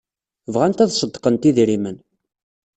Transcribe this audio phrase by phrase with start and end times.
[0.53, 1.97] Bɣant ad ṣeddqent idrimen.